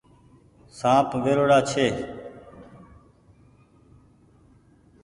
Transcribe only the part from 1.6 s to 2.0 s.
ڇي۔